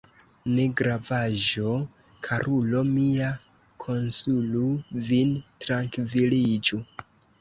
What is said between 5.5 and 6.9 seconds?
trankviliĝu.